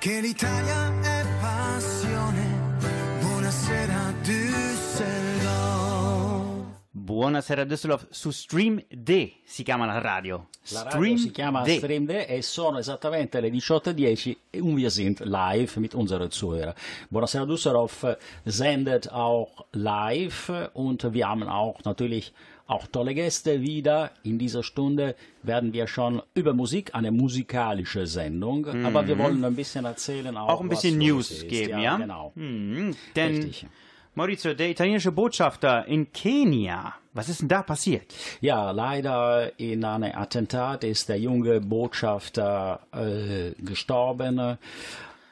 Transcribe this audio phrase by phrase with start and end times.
[0.00, 2.78] Perché l'Italia è passione.
[3.20, 5.56] Buonasera Düsseldorf.
[6.92, 10.50] Buonasera Düsseldorf su Stream D si chiama la radio.
[10.68, 11.78] La radio si chiama D.
[11.78, 16.74] Stream D e sono esattamente le 18.10 und wir sind live mit unseren Zuhörern.
[17.08, 22.32] Buonasera Düsseldorf sendet auch live und wir haben auch natürlich
[22.68, 24.12] auch tolle Gäste wieder.
[24.22, 29.56] In dieser Stunde werden wir schon über Musik, eine musikalische Sendung, aber wir wollen ein
[29.56, 30.50] bisschen erzählen auch, Mhm.
[30.50, 31.96] Auch ein bisschen News geben, ja?
[31.96, 32.32] Genau.
[32.36, 33.66] Mhm, denn Richtig.
[34.14, 38.12] Maurizio, der italienische Botschafter in Kenia, was ist denn da passiert?
[38.40, 44.58] Ja, leider in einem Attentat ist der junge Botschafter äh, gestorben.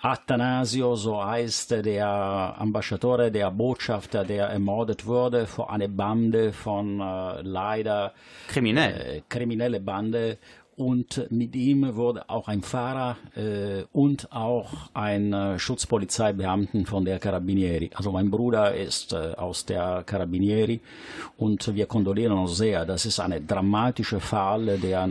[0.07, 7.43] Athanasio, so heißt der Ambassador, der Botschafter, der ermordet wurde vor einer Bande von äh,
[7.43, 8.13] leider
[8.47, 9.17] Kriminell.
[9.17, 10.39] äh, kriminelle Bande
[10.77, 17.19] und mit ihm wurde auch ein Fahrer äh, und auch ein äh, Schutzpolizeibeamten von der
[17.19, 17.91] Carabinieri.
[17.95, 20.81] Also mein Bruder ist äh, aus der Carabinieri
[21.39, 22.85] und wir kondolieren uns sehr.
[22.85, 25.09] Das ist ein dramatischer Fall, der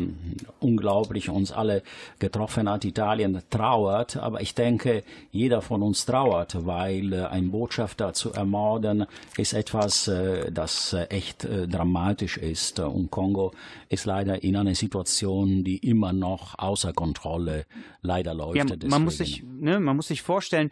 [0.59, 1.84] unglaublich uns alle
[2.20, 2.86] getroffen hat.
[2.86, 9.06] Italien trauert, aber ich denke, jeder von uns trauert, weil äh, ein Botschafter zu ermorden
[9.38, 12.80] ist etwas, äh, das äh, echt dramatisch ist.
[12.80, 13.52] Und Kongo
[13.90, 17.66] ist leider in einer Situation, die immer noch außer Kontrolle
[18.02, 18.58] leider läuft.
[18.58, 20.72] Ja, man muss sich, ne, man muss sich vorstellen,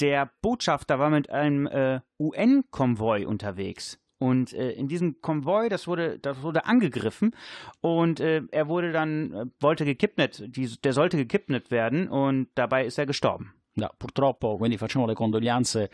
[0.00, 3.98] der Botschafter war mit einem äh, UN-Konvoi unterwegs.
[4.18, 7.34] Und äh, in diesem Konvoi, das wurde, das wurde angegriffen
[7.80, 10.44] und äh, er wurde dann, äh, wollte gekidnappt,
[10.84, 13.54] der sollte gekidnappt werden und dabei ist er gestorben.
[13.72, 15.90] Ja, purtroppo, quindi facciamo le condoglianze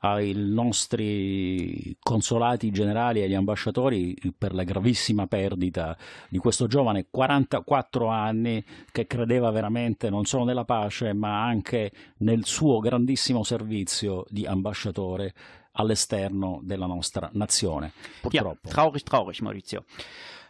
[0.00, 5.96] ai nostri consolati generali e agli ambasciatori per la gravissima perdita
[6.30, 12.46] di questo giovane 44 anni che credeva veramente non solo nella pace ma anche nel
[12.46, 15.34] suo grandissimo servizio di ambasciatore
[15.72, 17.92] all'esterno della nostra nazione.
[17.94, 18.68] Ja, Purtroppo.
[18.68, 19.84] traurig, traurig, Maurizio.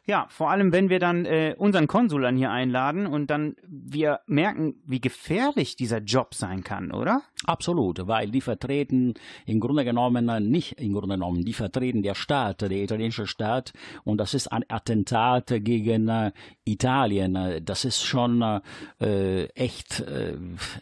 [0.08, 4.20] Ja, vor allem, wenn wir dann äh, unseren Konsul dann hier einladen und dann wir
[4.26, 7.20] merken, wie gefährlich dieser Job sein kann, oder?
[7.44, 9.14] Absolut, weil die vertreten
[9.46, 13.72] im Grunde genommen nicht im Grunde genommen, die vertreten der Staat, der italienische Staat
[14.04, 16.32] und das ist ein Attentat gegen äh,
[16.64, 17.64] Italien.
[17.64, 18.42] Das ist schon
[19.00, 20.36] äh, echt äh,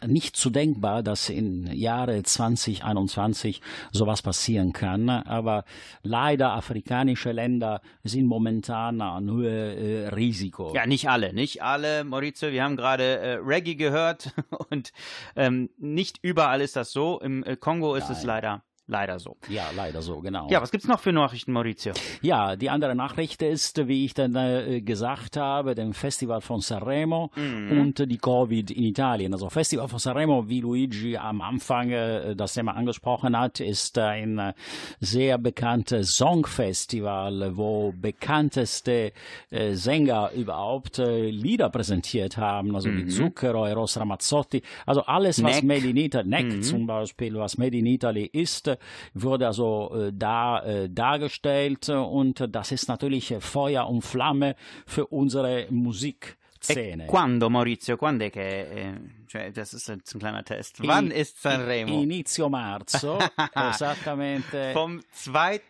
[0.05, 5.09] nicht zu denkbar, dass in Jahre 2021 sowas passieren kann.
[5.09, 5.63] Aber
[6.03, 10.73] leider afrikanische Länder sind momentan an Höhe äh, Risiko.
[10.73, 12.51] Ja, nicht alle, nicht alle, Maurizio.
[12.51, 14.33] Wir haben gerade äh, Reggae gehört
[14.69, 14.91] und
[15.35, 17.19] ähm, nicht überall ist das so.
[17.19, 19.37] Im äh, Kongo ist es leider, leider so.
[19.49, 20.47] Ja, leider so, genau.
[20.49, 21.93] Ja, was gibt's noch für Nachrichten, Maurizio?
[22.21, 27.31] Ja, die andere Nachricht ist, wie ich dann äh, gesagt habe, dem Festival von Sanremo
[27.35, 29.33] und äh, die Covid in Italien.
[29.33, 34.39] Also Festival von Sanremo, wie Luigi am Anfang äh, das Thema angesprochen hat, ist ein
[34.39, 34.53] äh,
[34.99, 39.11] sehr bekanntes Songfestival, wo bekannteste
[39.49, 45.63] äh, Sänger überhaupt Lieder präsentiert haben, also wie Zucchero, Eros Ramazzotti, also alles, was Neck.
[45.63, 48.76] Made in Italy, Neck zum Beispiel, was Made in Italy ist,
[49.13, 54.55] wurde also äh, da äh, dargestellt und das ist natürlich äh, Feuer und Flamme
[54.85, 57.03] für unsere Musikszene.
[57.05, 57.97] E quando, Maurizio?
[57.97, 58.61] Quando è che...
[58.61, 58.93] Äh,
[59.27, 60.79] cioè, das ist ein kleiner Test.
[60.87, 62.01] Wann ist Sanremo?
[62.01, 63.17] Inizio marzo,
[63.53, 65.61] esattamente Vom 2.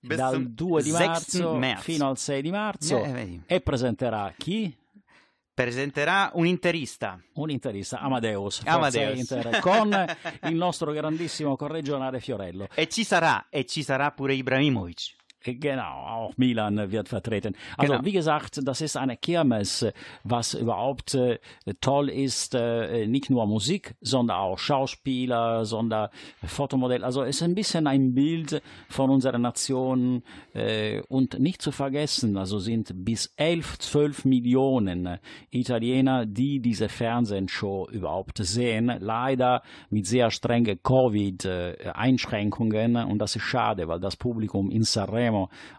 [0.00, 0.98] bis dal zum 2 di 6.
[1.08, 1.82] marzo März.
[1.82, 3.42] fino al 6 di marzo Eh, vedi.
[3.46, 4.72] e presenterà chi?
[5.58, 7.20] Presenterà un interista.
[7.32, 9.18] Un interista, Amadeus, Amadeus.
[9.18, 9.92] Inter, con
[10.44, 12.68] il nostro grandissimo corregionale Fiorello.
[12.72, 15.17] E ci sarà, e ci sarà pure Ibrahimovic.
[15.44, 17.54] Genau, auch Milan wird vertreten.
[17.76, 18.04] Also Genau.
[18.04, 19.86] wie gesagt, das ist eine Kirmes,
[20.24, 21.38] was überhaupt äh,
[21.80, 26.08] toll ist, äh, nicht nur Musik, sondern auch Schauspieler, sondern
[26.44, 27.04] Fotomodell.
[27.04, 32.36] Also es ist ein bisschen ein Bild von unserer Nation äh, und nicht zu vergessen,
[32.36, 35.18] also sind bis 11, 12 Millionen
[35.50, 38.92] Italiener, die diese Fernsehshow überhaupt sehen.
[38.98, 45.27] Leider mit sehr strengen Covid-Einschränkungen und das ist schade, weil das Publikum in Sanremo,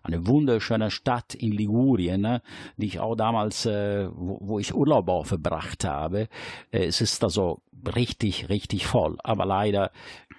[0.04, 2.40] eine wunderschöne Stadt in Ligurien,
[2.78, 6.28] die ich auch damals, äh, wo, ich Urlaub auch verbracht habe,
[6.72, 7.62] äh, es ist also
[7.96, 9.18] richtig, richtig voll.
[9.24, 9.92] Aber leider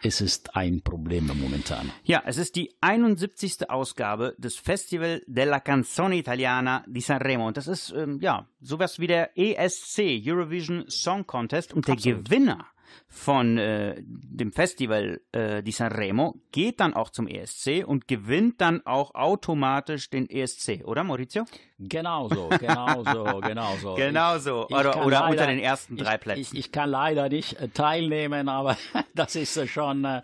[0.02, 1.90] es ist ein Problem momentan.
[2.04, 3.68] Ja, es ist die 71.
[3.68, 7.46] Ausgabe des Festival della Canzone Italiana di Sanremo.
[7.46, 11.74] Und das ist, ähm, ja, sowas wie der ESC, Eurovision Song Contest.
[11.74, 12.24] Und der Absolut.
[12.24, 12.66] Gewinner
[13.08, 18.86] von äh, dem Festival äh, di Sanremo, geht dann auch zum ESC und gewinnt dann
[18.86, 21.44] auch automatisch den ESC, oder Maurizio?
[21.78, 23.94] Genau so, genau so, genau so.
[23.94, 26.40] Genau so, oder, oder unter den ersten drei Plätzen.
[26.40, 28.76] Ich, ich kann leider nicht äh, teilnehmen, aber
[29.14, 30.22] das ist äh, schon äh,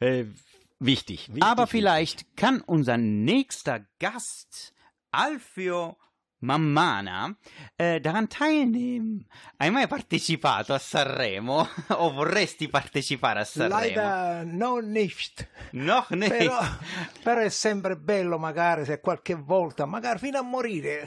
[0.00, 0.26] äh,
[0.78, 1.42] wichtig, wichtig.
[1.42, 1.70] Aber wichtig.
[1.70, 4.72] vielleicht kann unser nächster Gast,
[5.10, 5.96] Alfio
[6.42, 7.36] Mammana,
[7.76, 9.26] äh, daran teilnehmen.
[9.58, 11.68] Hai mai partecipato a Sanremo?
[11.98, 13.78] o vorresti partecipare a Sanremo?
[13.78, 15.46] Leider noch nicht.
[15.72, 16.30] Noch nicht.
[16.34, 16.60] Però,
[17.22, 21.06] però è sempre bello magari se qualche volta, magari fino a morire,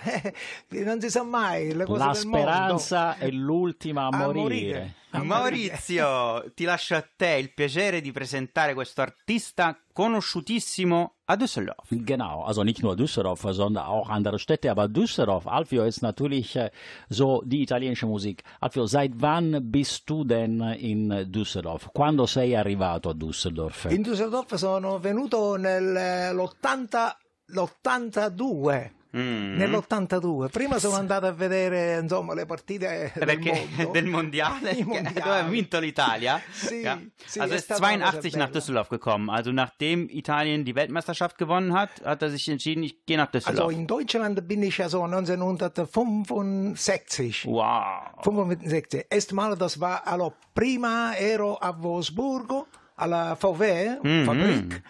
[0.86, 2.38] non si sa mai, le cose La del mondo.
[2.48, 4.42] speranza è l'ultima a, A morire.
[4.42, 4.96] morire.
[5.22, 11.90] Maurizio, ti lascio a te il piacere di presentare questo artista conosciutissimo a Düsseldorf.
[11.90, 16.72] Genau, also nicht nur Düsseldorf, sondern auch andere Städte, aber Düsseldorf, Alfio ist natürlich äh,
[17.10, 18.44] so die italienische Musik.
[18.60, 21.92] Alfio, seit wann bist du denn in Düsseldorf?
[21.94, 23.86] Quando sei arrivato a Düsseldorf?
[23.86, 27.16] In Düsseldorf sono venuto nell'80
[27.48, 29.03] l'82.
[29.16, 29.58] Mm.
[29.58, 33.92] Nell'82, prima sono andato a vedere insomma le partite del Perché mondo.
[33.92, 35.14] del mondiale, mondiali.
[35.14, 36.42] dove ha vinto l'Italia.
[36.52, 37.00] Sì, ja.
[37.24, 38.50] sì, also ist stata una cosa 82 nach.
[38.52, 39.30] Düsseldorf gekommen.
[39.30, 43.50] Also nachdem Italien die Weltmeisterschaft gewonnen hat, hat er sich entschieden, ich gehe nach Also
[43.50, 43.72] Düsseldorf.
[43.74, 47.46] in Deutschland bin ich also 1965.
[47.46, 48.14] wow.
[48.24, 49.06] 65.
[49.10, 54.26] Erstmal, das war, also prima ero a Wolfsburgo, alla VW, Mhm.
[54.26, 54.82] Fabrik,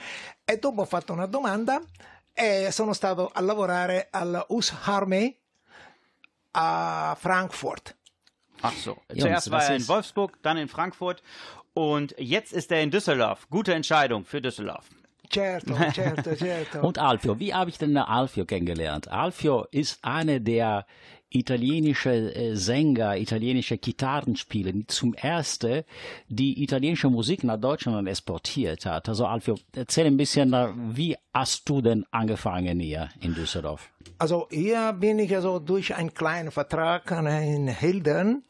[0.46, 1.81] e dopo ho fatto una domanda
[2.33, 5.38] e sono stato a lavorare alla US Army
[6.51, 7.95] a Frankfurt.
[8.62, 9.01] Ach so.
[9.09, 11.21] Jungs, Zuerst war er in Wolfsburg, dann in Frankfurt
[11.74, 13.47] und jetzt ist er in Düsseldorf.
[13.50, 14.89] Gute Entscheidung für Düsseldorf.
[15.31, 16.81] Certo, certo, certo.
[16.81, 19.07] Und Alfio, wie habe ich denn Alfio kennengelernt?
[19.07, 20.86] Alfio ist einer der
[21.33, 25.83] italienische äh, Sänger, italienische Gitarrenspieler, die zum ersten
[26.27, 29.09] die italienische Musik nach Deutschland exportiert hat.
[29.09, 33.89] Also Alfio, erzähl ein bisschen, äh, wie hast du denn angefangen hier in Düsseldorf?
[34.18, 38.44] Also hier bin ich also durch einen kleinen Vertrag in Hilden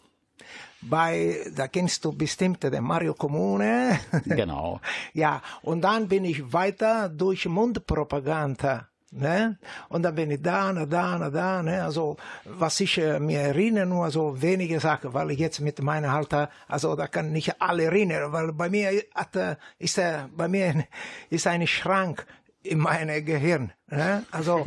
[0.90, 4.00] bei, da kennst du bestimmt den Mario Comune.
[4.26, 4.82] Genau.
[5.14, 8.90] ja, und dann bin ich weiter durch Mundpropaganda.
[9.16, 9.58] Ne?
[9.90, 11.62] Und dann bin ich da, na, da, na, da.
[11.62, 11.84] Ne?
[11.84, 16.10] Also, was ich äh, mir erinnere, nur so wenige Sachen, weil ich jetzt mit meinem
[16.10, 20.48] Alter, also da kann nicht alle erinnern, weil bei mir hat, äh, ist, äh, bei
[20.48, 20.86] mir
[21.30, 22.26] ist ein Schrank
[22.64, 23.72] in meinem Gehirn.
[23.88, 24.24] Ne?
[24.32, 24.66] Also,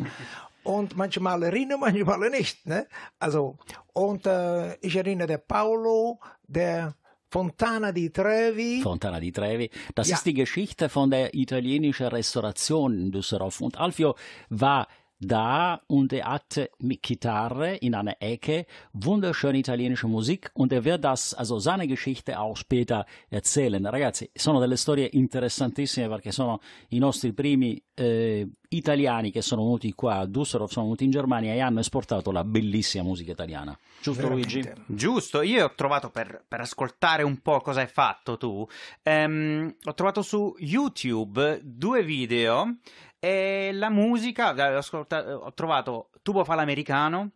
[0.62, 2.66] und manchmal erinnere, manchmal nicht.
[2.66, 2.86] Ne?
[3.18, 3.56] Also,
[3.92, 6.94] und äh, ich erinnere der Paolo, der
[7.28, 8.80] Fontana di Trevi.
[8.80, 9.70] Fontana di Trevi.
[9.94, 10.16] Das Ja.
[10.16, 13.60] ist die Geschichte von der italienischen Restauration in Düsseldorf.
[13.60, 14.14] Und Alfio
[14.48, 14.86] war
[15.18, 21.04] da und er hatte mit Gitarre in einer Ecke wunderschöne italienische Musik und er wird
[21.04, 23.84] das, also seine Geschichte auch später erzählen.
[23.86, 29.92] Ragazzi, sono delle storie interessantissime perché sono i nostri primi eh, italiani che sono venuti
[29.92, 33.76] qua a Düsseldorf, sono venuti in Germania e hanno esportato la bellissima musica italiana.
[34.02, 34.60] Giusto Luigi?
[34.60, 34.94] Veramente.
[34.94, 38.66] Giusto, io ho trovato per, per ascoltare un po' cosa hai fatto tu,
[39.02, 42.76] ehm, ho trovato su YouTube due video
[43.18, 47.30] e la musica, eh, ho, ascolta- ho trovato Tubo fa l'americano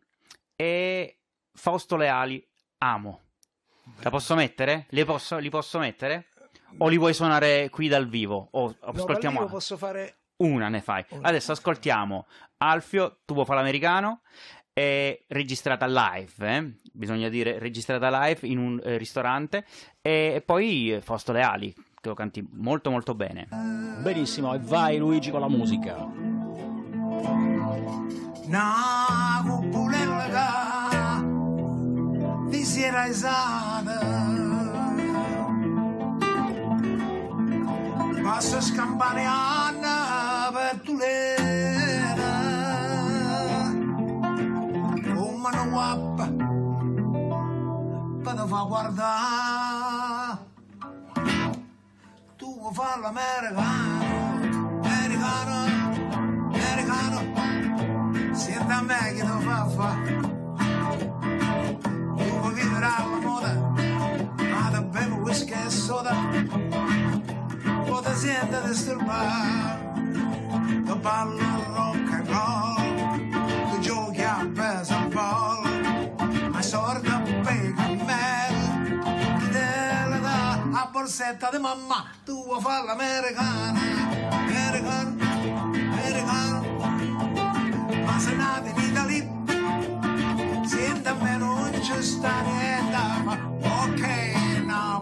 [0.56, 1.18] e
[1.52, 2.46] Fausto Leali,
[2.78, 3.20] Amo.
[4.00, 4.86] La posso mettere?
[4.90, 6.26] Li posso, li posso mettere?
[6.78, 8.48] O li vuoi suonare qui dal vivo?
[8.52, 11.04] O No, ascoltiamo vivo posso fare una ne fai.
[11.10, 11.28] Una.
[11.28, 12.26] Adesso ascoltiamo
[12.58, 14.20] Alfio, Tubo fa l'americano,
[14.72, 16.72] è registrata live, eh?
[16.92, 19.64] bisogna dire registrata live in un eh, ristorante,
[20.00, 23.46] e poi eh, Fausto Leali, che lo canti molto molto bene.
[24.02, 25.96] Benissimo, e vai Luigi con la musica.
[28.46, 31.22] Na cupulellaga
[32.48, 33.98] di sera esata
[38.22, 42.32] Passa scampaneanna per tulera
[45.14, 46.28] Come una guappa
[48.22, 49.49] ti fa guardare
[52.70, 55.54] Tu vuoi fare l'americano Americano
[56.54, 57.18] Americano.
[58.32, 59.96] Senta a me che lo fa fa
[62.16, 63.52] Tu vuoi vivere alla moda.
[64.52, 66.14] Ma da bere whisky e soda.
[67.86, 69.92] Poi ti senti disturbare
[70.86, 71.42] Tu balli
[71.74, 72.69] rock and roll
[81.10, 83.80] da a borsetta di mamma Tu vuoi fare l'americana.
[84.30, 85.16] Americano
[85.72, 86.58] Americano
[88.04, 89.24] ma se nati in Italia
[90.64, 93.22] senta me non ci sta niente.
[93.24, 93.36] Ma
[93.82, 95.00] ok no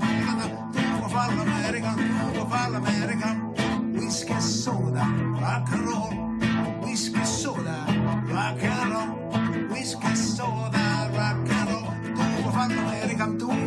[2.68, 3.52] all'American,
[3.94, 5.04] whisky e soda,
[5.40, 7.84] rock and roll, whisky e soda,
[8.26, 13.57] rock and roll, whisky e soda, rock and roll, tu vuoi fare l'American, tu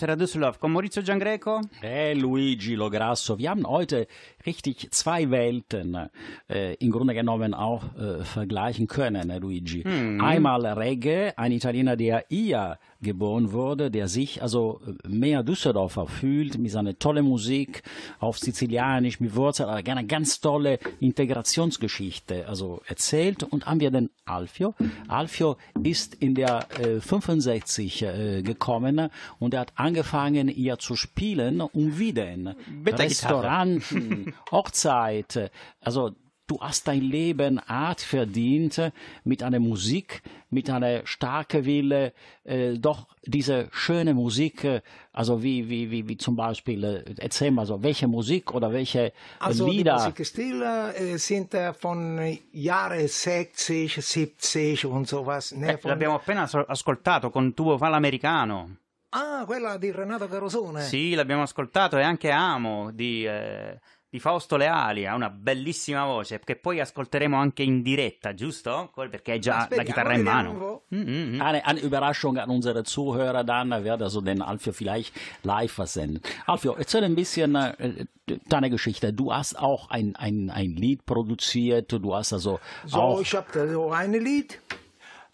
[0.00, 0.58] Buonasera Düsseldorf.
[0.58, 1.60] Con Maurizio Giangreco.
[1.82, 4.06] Hey Luigi Lograsso, wir haben heute
[4.46, 6.08] richtig zwei Welten
[6.48, 9.84] äh, im Grunde genommen auch äh, vergleichen können, ne, Luigi.
[9.84, 16.70] Einmal Reggae, ein Italiener, der hier geboren wurde, der sich also mehr Düsseldorfer fühlt, mit
[16.70, 17.82] seiner tolle Musik
[18.18, 23.42] auf Sizilianisch, mit Wurzeln, aber eine ganz tolle Integrationsgeschichte also erzählt.
[23.42, 24.74] Und haben wir den Alfio.
[25.08, 31.60] Alfio ist in der äh, 65 äh, gekommen und er hat angefangen, hier zu spielen
[31.60, 32.54] und wieder in
[32.86, 36.10] Restauranten, Hochzeit, also
[36.46, 38.90] du hast dein Leben Art verdient
[39.22, 40.20] mit einer Musik,
[40.50, 44.80] mit einer starken Wille, äh, doch diese schöne Musik, äh,
[45.12, 49.06] also wie, wie, wie, wie zum Beispiel, äh, erzähl mal so, welche Musik oder welche
[49.06, 49.94] äh, Also die Lieder?
[49.94, 52.18] Musikstile äh, sind äh, von
[52.50, 55.52] Jahre 60, 70 und sowas.
[55.52, 58.76] Ne, Eh, von, l'abbiamo appena as- ascoltato con Tuo fa l'americano.
[59.12, 60.82] ah, quella di Renato Carosone.
[60.82, 63.78] Sì, l'abbiamo ascoltato e anche Amo di, eh,
[64.12, 68.90] di Fausto Leali, ha una bellissima voce che poi ascolteremo anche in diretta, giusto?
[68.92, 70.82] Perché hai già la chitarra in mano.
[70.92, 71.40] mm.
[71.40, 76.20] Eine, eine Überraschung an unsere Zuhörer dann, da wird also den Alfio vielleicht live versenden.
[76.46, 78.04] Alfio, erzähl ein bisschen äh,
[78.48, 79.12] deine Geschichte.
[79.12, 83.68] Du hast auch ein, ein, ein Lied produziert, du hast also So, auch ich habe
[83.72, 84.60] so ein Lied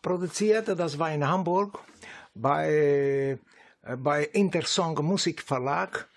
[0.03, 1.79] produziert, das war in Hamburg
[2.35, 3.39] bei,
[3.83, 6.09] äh, bei Intersong Musikverlag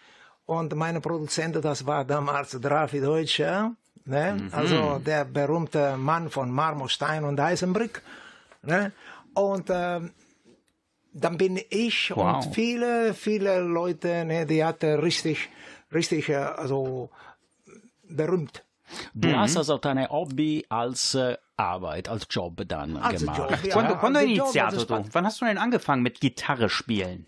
[0.50, 3.75] und meine Produzent, das war damals Drafi Deutscher,
[4.06, 4.50] ne?
[4.51, 8.01] also der berühmte Mann von Marmorstein und Eisenbrück.
[8.63, 8.91] Ne?
[9.36, 10.12] Und ähm,
[11.13, 12.46] dann bin ich Wow.
[12.46, 15.50] und viele, viele Leute, ne, die hatten richtig,
[15.94, 17.10] richtig, äh, also
[18.10, 18.63] berühmt.
[19.13, 23.38] Du hast also deine Hobby als äh, Arbeit, als Job dann Als gemacht.
[23.38, 23.74] Job, ja.
[23.74, 25.06] Quando, quando hai Job, iniziato das tu?
[25.13, 27.25] Wann hast du denn angefangen mit Gitarre spielen?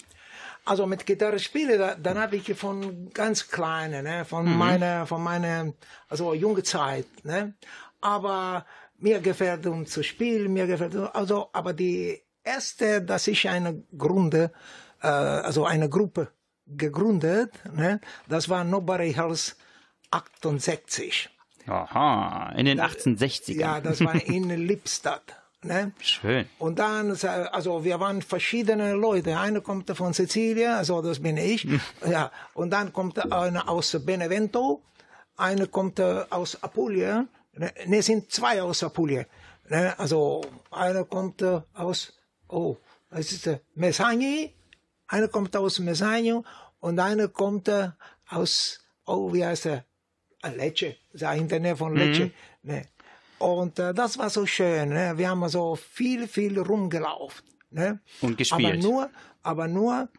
[0.72, 5.22] Also mit Gitarre spiele, da, dann habe ich von ganz kleine, ne, von meiner, von
[5.22, 5.74] meiner,
[6.08, 7.56] also junge Zeit, ne.
[8.00, 8.66] Aber
[8.98, 14.54] mir gefällt um zu spielen, mir gefällt, also, aber die erste, dass ich eine Grunde,
[15.02, 16.30] äh, also eine Gruppe
[16.68, 17.52] gegründet.
[17.76, 18.00] Ne?
[18.30, 19.58] Das war Nobody Hills
[20.12, 21.30] 68.
[21.68, 23.60] Aha, in den 1860ern.
[23.60, 25.41] Ja, das war in Lippstadt.
[25.64, 25.92] Ne?
[26.00, 26.50] Schön.
[26.58, 29.38] Und dann, äh, also wir waren verschiedene Leute.
[29.38, 31.68] Einer kommt von Sizilien, also das bin ich.
[32.10, 32.32] ja.
[32.54, 34.82] Und dann kommt einer aus Benevento,
[35.38, 37.26] einer kommt äh, aus Apulia.
[37.54, 39.26] Ne, ne, sind zwei aus Apulia.
[39.70, 39.94] Ne?
[40.00, 40.42] Also
[40.72, 42.14] einer kommt äh, aus,
[42.48, 42.78] oh,
[43.12, 44.56] das ist Messagni,
[45.08, 46.44] einer kommt aus Messagno
[46.80, 47.70] und einer kommt
[48.30, 49.86] aus, oh, wie heißt er?
[50.56, 52.26] Lecce, in der Nähe von Lecce.
[52.26, 52.32] Mhm.
[52.64, 52.86] Ne?
[53.42, 54.90] Und äh, das war so schön.
[54.90, 55.14] Ne?
[55.18, 57.44] Wir haben so viel, viel rumgelaufen.
[57.72, 58.00] Ne?
[58.22, 58.66] Und gespielt.
[58.66, 59.10] Aber nur,
[59.44, 60.10] aber nur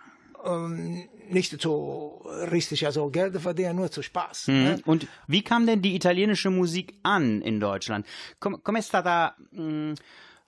[0.45, 4.49] ähm, nicht so richtig, also Geld verdienen, nur zu Spaß.
[4.49, 4.55] Mhm.
[4.55, 4.81] Ne?
[4.87, 8.07] Und wie kam denn die italienische Musik an in Deutschland?
[8.38, 9.93] Com com'è stata, mh,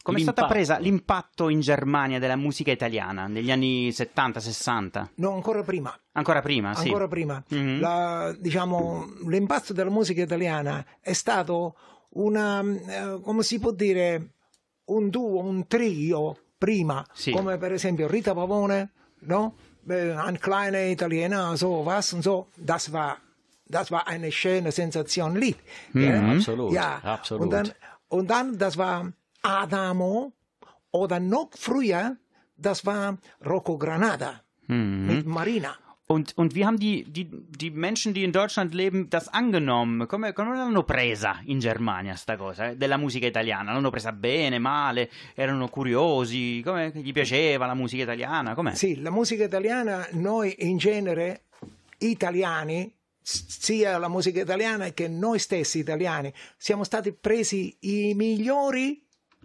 [0.03, 0.47] com'è stata L'impatto.
[0.47, 5.09] presa l'impatto in Germania della musica italiana negli anni 70-60?
[5.17, 5.97] No, ancora prima.
[6.13, 6.87] Ancora prima, sì.
[6.89, 7.43] Ancora prima.
[7.49, 7.81] Mhm.
[7.81, 11.77] La- diciamo, l'impasto della musica italiana è stato
[12.15, 14.31] una, eh, come si può dire,
[14.87, 17.31] un duo, un trio prima, Sì.
[17.33, 18.91] come per esempio Rita Pavone,
[19.21, 19.55] no?
[19.87, 22.49] Ein kleiner Italiener, so was und so.
[22.57, 23.19] Das war,
[23.67, 25.59] das war eine schöne Sensation Lied.
[25.93, 26.17] gell?
[26.37, 27.43] Absolut, Ja, absolut.
[27.45, 27.71] Und dann,
[28.09, 30.33] und dann, das war Adamo
[30.91, 32.17] oder noch früher,
[32.57, 35.77] das war Rocco Granada mit Marina.
[36.07, 40.07] Und, und wie haben die, die, die Menschen, die in Deutschland leben, das angenommen?
[40.07, 43.73] Come, come l'hanno presa in Germania sta cosa eh, della musica italiana?
[43.73, 45.11] L'hanno presa bene, male?
[45.35, 46.61] Erano curiosi?
[46.63, 48.55] Come gli piaceva la musica italiana?
[48.55, 48.75] Com'è?
[48.75, 51.45] Sì, la musica italiana, noi in genere
[51.99, 59.03] italiani, sia la musica italiana che noi stessi italiani, siamo stati presi i migliori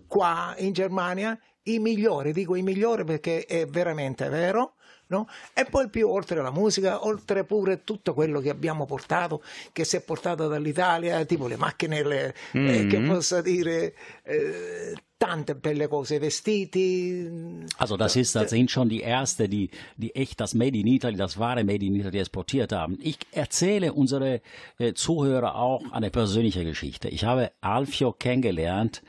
[0.07, 4.73] qua in Germania, i migliori, dico i migliori perché è veramente vero.
[5.09, 5.27] No?
[5.53, 9.95] E poi più oltre la musica, oltre pure tutto quello che abbiamo portato, che si
[9.95, 16.21] è portato dall'Italia, tipo le macchine, le- eh, che posso dire, eh, tante belle cose,
[16.21, 17.29] vestiti,
[17.77, 21.17] Also das ist, das sind schon die erste, die, die echt das Made in Italy,
[21.17, 22.97] das wahre Made in Italy exportiert haben.
[23.01, 24.41] Ich erzähle unsere
[24.77, 27.09] äh, Zuhörer auch eine persönliche Geschichte.
[27.09, 29.03] Ich habe Alfio kennengelernt,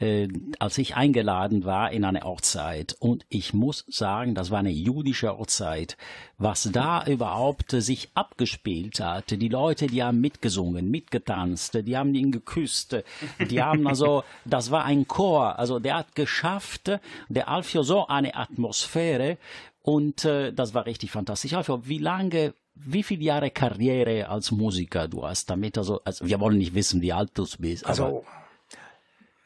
[0.00, 0.26] äh,
[0.58, 2.96] als ich eingeladen war in eine Hochzeit.
[2.98, 5.96] Und ich muss sagen, das war eine jüdische Hochzeit.
[6.42, 12.32] Was da überhaupt sich abgespielt hat, die Leute, die haben mitgesungen, mitgetanzt, die haben ihn
[12.32, 12.96] geküsst,
[13.38, 18.34] die haben also, das war ein Chor, also der hat geschafft, der Alfio so eine
[18.34, 19.38] Atmosphäre.
[19.82, 21.54] Und äh, das war richtig fantastisch.
[21.54, 26.40] Alfio, wie lange, wie viele Jahre Karriere als Musiker du hast damit, also, also wir
[26.40, 28.24] wollen nicht wissen, wie alt du bist, Also,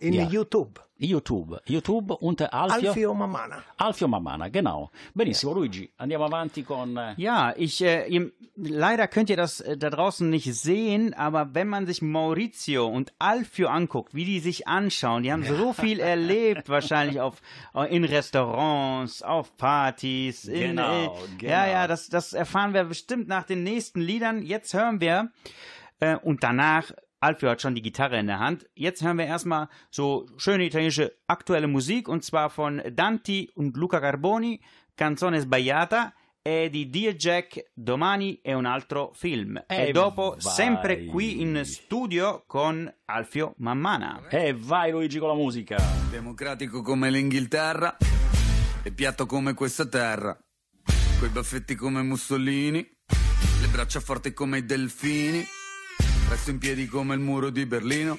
[0.00, 0.24] In Ja.
[0.28, 0.80] YouTube.
[1.00, 3.62] YouTube, YouTube unter Alfio, Alfio Mamana.
[3.76, 4.90] Alfio Mamana, genau.
[5.14, 6.96] Benissimo, Luigi, andiamo avanti con...
[6.96, 11.54] eh, Ja, ich, äh, ihr, leider könnt ihr das äh, da draußen nicht sehen, aber
[11.54, 16.00] wenn man sich Maurizio und Alfio anguckt, wie die sich anschauen, die haben so viel
[16.00, 17.40] erlebt, wahrscheinlich auf,
[17.76, 20.46] äh, in Restaurants, auf Partys.
[20.46, 21.04] In, Genau, äh,
[21.46, 21.72] Ja, genau.
[21.72, 24.42] ja, das, das erfahren wir bestimmt nach den nächsten Liedern.
[24.42, 25.30] Jetzt hören wir,
[26.00, 28.68] äh, und danach, Alfio hat schon die Gitarre in der Hand.
[28.74, 33.98] Jetzt hören wir erstmal so schöne italienische aktuelle Musik und zwar von Danti und Luca
[34.00, 34.60] Carboni,
[34.96, 39.56] Canzone Sbagliata e di Dear Jack Domani è un altro film.
[39.66, 40.40] E, E dopo vai.
[40.40, 44.28] sempre qui in studio con Alfio Mammana.
[44.28, 45.76] E vai Luigi con la musica.
[46.10, 47.96] Democratico come l'Inghilterra
[48.84, 50.38] e piatto come questa terra.
[51.18, 55.44] Coi baffetti come Mussolini, le braccia forti come i delfini.
[56.28, 58.18] Resto in piedi come il muro di Berlino.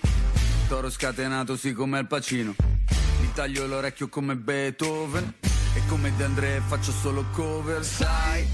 [0.68, 2.56] Toro scatenato sì come il pacino.
[3.22, 5.34] Gli taglio l'orecchio come Beethoven.
[5.76, 8.48] E come De André faccio solo cover, sai.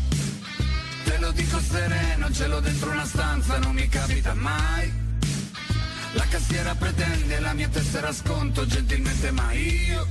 [1.06, 4.92] Te lo dico sereno, ce l'ho dentro una stanza, non mi capita mai.
[6.14, 10.06] La cassiera pretende la mia tessera sconto gentilmente, ma io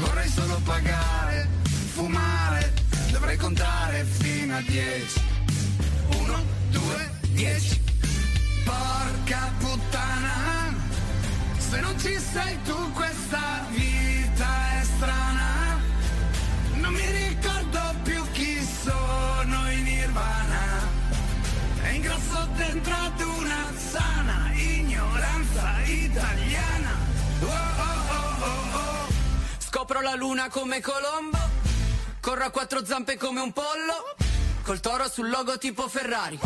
[0.00, 1.48] vorrei solo pagare,
[1.92, 2.72] fumare,
[3.10, 5.20] dovrei contare fino a dieci.
[6.16, 7.91] Uno, due, dieci.
[8.72, 10.74] Porca puttana,
[11.58, 15.78] se non ci sei tu questa vita è strana.
[16.74, 20.88] Non mi ricordo più chi sono in Nirvana.
[21.82, 26.90] E ingrosso dentro ad una sana ignoranza italiana.
[27.42, 29.12] Oh oh, oh, oh, oh,
[29.58, 31.38] Scopro la luna come Colombo,
[32.20, 34.14] corro a quattro zampe come un pollo,
[34.62, 36.38] col toro sul logo tipo Ferrari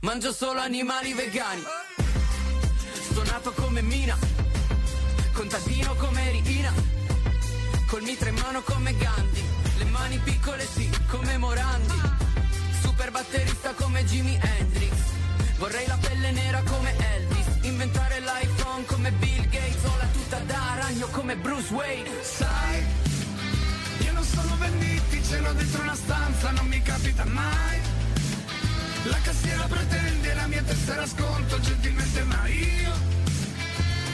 [0.00, 1.62] mangio solo animali vegani.
[3.12, 4.16] Sono nato come Mina,
[5.32, 6.72] contadino come Riina,
[7.86, 9.42] col mitra in mano come Gandhi,
[9.78, 12.00] le mani piccole sì, come Morandi,
[12.80, 14.92] super batterista come Jimi Hendrix,
[15.58, 20.76] vorrei la pelle nera come Elvis, inventare l'iPhone come Bill Gates, o la tuta da
[20.78, 22.10] ragno come Bruce Wayne.
[22.22, 22.84] Sai,
[24.04, 27.99] io non sono venditi, ceno dentro una stanza, non mi capita mai
[29.04, 32.92] la cassiera pretende la mia tessera sconto gentilmente ma io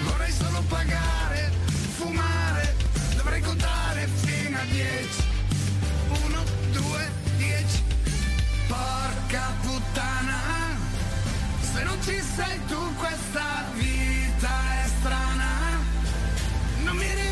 [0.05, 1.51] vorrei solo pagare,
[1.96, 2.77] fumare,
[3.16, 5.09] dovrei contare fino a 10.
[6.27, 7.83] 1, 2, 10.
[8.68, 10.38] Porca puttana,
[11.72, 14.51] se non ci sei tu questa vita
[14.85, 15.44] è strana.
[16.85, 17.26] Non mi ricordo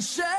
[0.00, 0.29] and share.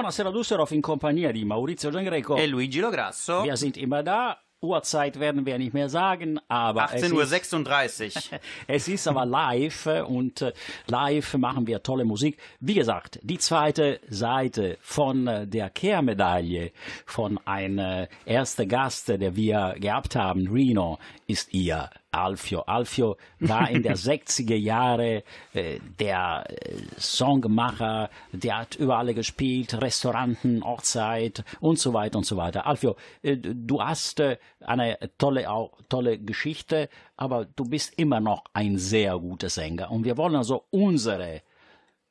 [0.00, 2.38] Buonasera Düsseldorf in Compagnia di Maurizio Giangreco.
[2.38, 3.42] E Luigi Lograsso.
[3.42, 4.38] Wir sind immer da.
[4.62, 8.40] Uhrzeit werden wir nicht mehr sagen, aber es ist, 18.36 Uhr.
[8.66, 10.54] es ist aber live und äh,
[10.86, 12.38] live machen wir tolle Musik.
[12.60, 16.72] Wie gesagt, die zweite Seite von äh, der Kehrmedaille
[17.04, 21.90] von einem ersten Gast, der wir gehabt haben, Reno, ist ihr.
[22.12, 22.62] Alfio.
[22.62, 30.62] Alfio war in der 60er Jahre äh, der äh, Songmacher, der hat überall gespielt, Restauranten,
[30.62, 32.66] Ortszeit und so weiter und so weiter.
[32.66, 38.44] Alfio, äh, du hast äh, eine tolle, auch, tolle Geschichte, aber du bist immer noch
[38.52, 41.42] ein sehr guter Sänger und wir wollen also unsere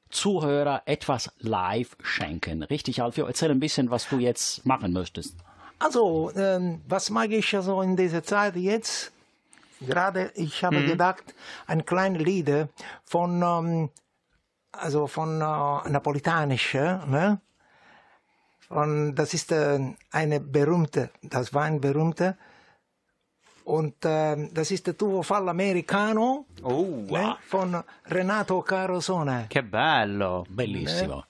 [0.10, 2.64] Zuhörer etwas live schenken.
[2.64, 3.26] Richtig, Alfio?
[3.26, 5.36] Erzähl ein bisschen, was du jetzt machen möchtest.
[5.78, 9.14] Also, ähm, was mag ich also in dieser Zeit jetzt?
[9.82, 11.34] Gerade, ich habe gedacht,
[11.68, 12.68] ein kleines Lied
[13.06, 13.90] von, ähm,
[14.72, 17.40] also von äh, Napolitanische, ne?
[18.70, 19.80] Und das ist äh,
[20.12, 22.38] eine berühmte, das war ein berühmte.
[23.64, 27.36] Und ähm, das ist der Tuo Fall Americano Oh, ne?
[27.48, 29.46] von Renato Carosone.
[29.50, 30.46] Che bello.
[30.50, 31.24] Bellissimo.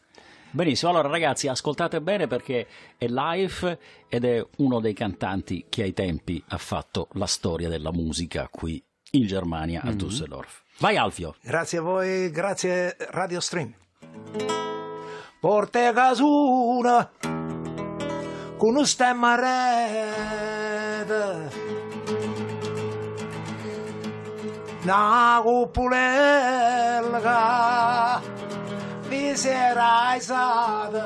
[0.51, 2.65] Benissimo, allora ragazzi ascoltate bene perché
[2.97, 7.91] è live ed è uno dei cantanti che ai tempi ha fatto la storia della
[7.91, 10.63] musica qui in Germania a Düsseldorf.
[10.79, 11.35] Vai Alfio!
[11.41, 13.71] Grazie a voi, grazie Radio Stream.
[15.39, 17.12] Porte casuna
[18.57, 19.35] con un stemma
[21.05, 21.67] rete.
[24.81, 27.19] Una cupulella
[29.10, 31.06] miserizada.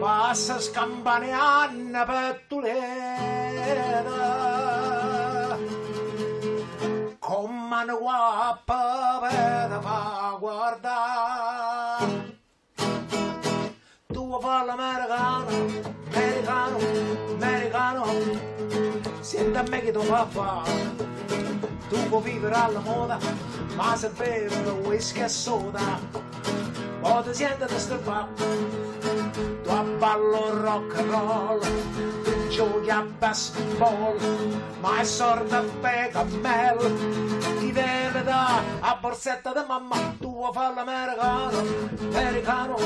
[0.00, 3.08] Passes campaneant a Betolera
[7.20, 12.06] Com man guapa veda va guardar
[14.14, 15.52] Tu parla mergano,
[16.14, 16.78] mergano
[17.34, 18.04] americano
[19.20, 20.64] Siéntame que tu papá
[21.88, 23.18] Tu puoi vivere alla moda
[23.76, 24.54] Ma se bevi
[24.86, 25.98] whisky e soda.
[27.00, 28.98] Poi ti senti disturbato
[29.68, 31.60] tu ballo rock and roll,
[32.24, 34.16] tu giochi a baseball,
[34.80, 36.78] ma è sorda pega mel,
[37.58, 41.58] ti viene da a borsetta di mamma, tu vuoi fare l'americano,
[42.12, 42.76] americano,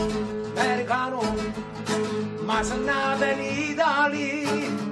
[0.56, 1.20] americano,
[2.44, 4.91] ma se nata in Italia,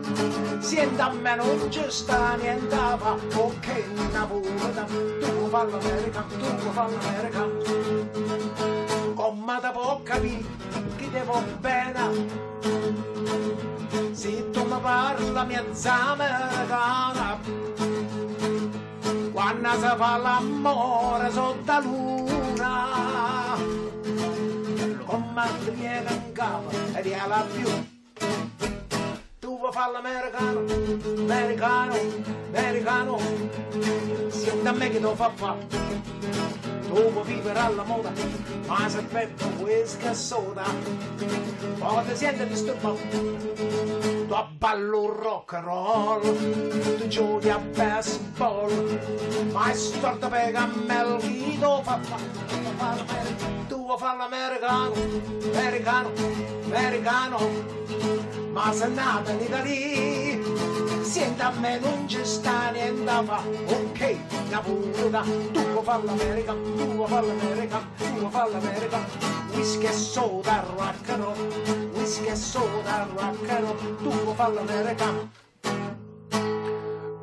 [0.61, 3.67] sienta a me non ci sta niente a fa, ok,
[4.13, 4.87] Napolitano,
[5.21, 7.53] tu vuoi fare l'americano, tu vuoi fare l'americano,
[9.15, 10.45] come te può capire
[10.97, 12.49] che devo bene.
[14.13, 17.39] Se tu mi parla mezza americana
[19.33, 23.57] quando si fa l'amore sotto la luna
[25.07, 27.67] come ti viene in capo e ti la più.
[27.67, 28.00] tu
[29.61, 30.65] vuoi fare l'americano
[31.21, 31.95] americano
[32.53, 33.19] americano.
[34.29, 35.57] Senti a me che tu fa fa.
[36.89, 38.11] Tu vuoi vivere alla moda,
[38.67, 40.65] ma se bevi whisky e soda,
[41.79, 42.99] poi ti senti disturbato.
[44.29, 48.99] Tu ballo rock and roll, tu giochi a baseball,
[49.53, 52.97] ma è storto per cammel chi tu fa fa,
[53.69, 54.93] tu vuoi fare l'americano,
[55.53, 56.11] americano,
[56.65, 57.39] americano,
[58.65, 60.39] ma se nato in Italia,
[61.03, 64.17] Senta a me non ci sta niente a fa, ok,
[64.51, 68.99] Napolita, tu vuoi fare l'America, tu vuoi fare l'America, tu vuoi fare l'America,
[69.53, 74.53] whisky e soda, rock and roll, whisky e soda, rock and roll, tu vuoi fare
[74.55, 75.50] l'America.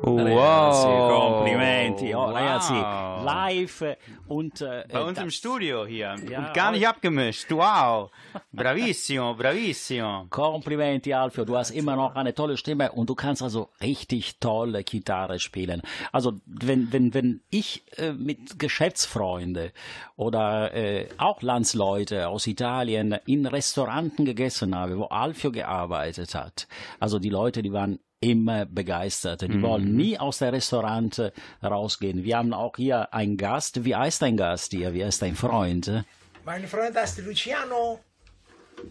[0.02, 1.34] Ragazzi, Wow.
[1.36, 2.14] complimenti.
[2.14, 2.34] Oh, Wow.
[2.34, 3.96] Ragazzi, live
[4.28, 6.14] und äh, Bei uns das- im Studio hier.
[6.30, 7.50] Ja, Und gar nicht heu- abgemischt.
[7.50, 8.10] Wow.
[8.52, 10.26] Bravissimo, bravissimo.
[10.30, 11.44] Komplimenti, Alfio.
[11.44, 15.82] Du hast immer noch eine tolle Stimme und du kannst also richtig tolle Gitarre spielen.
[16.12, 19.72] Also wenn wenn wenn ich äh, mit Geschäftsfreunde
[20.16, 26.68] oder äh, auch Landsleute aus Italien in Restauranten gegessen habe, wo Alfio gearbeitet hat,
[27.00, 29.42] also die Leute, die waren immer begeistert.
[29.42, 31.30] Die wollen nie aus der Restaurant äh,
[31.62, 32.24] rausgehen.
[32.24, 33.84] Wir haben auch hier einen Gast.
[33.84, 34.92] Wie heißt dein Gast hier?
[34.92, 36.04] Wie heißt dein Freund?
[36.44, 38.00] Mein Freund heißt Luciano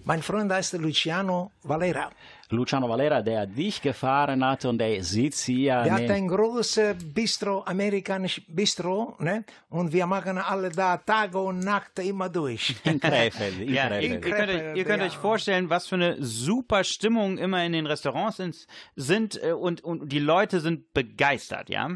[0.04, 2.10] Mein Freund heißt Luciano Valera.
[2.50, 5.82] Luciano Valera, der dich gefahren hat und der sitzt hier.
[5.84, 9.44] Der hat neben- ein großes Bistro, amerikanisches Bistro, ne?
[9.70, 12.76] Und wir machen alle da Tag und Nacht immer durch.
[12.86, 13.60] in Krefeld.
[13.60, 14.26] In Ja, ihr, Krefeld.
[14.26, 15.08] ihr könnt, euch, ihr könnt Ja.
[15.08, 19.84] euch vorstellen, was für eine super Stimmung immer in den Restaurants sind, sind äh, und,
[19.84, 21.90] und die Leute sind begeistert, ja?